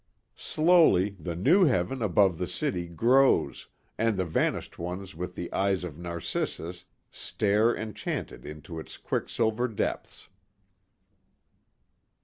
[0.39, 3.67] Slowly the new heaven above the city grows
[3.99, 10.27] and the vanished ones with the eyes of Narcissus stare enchanted into its quicksilver depths.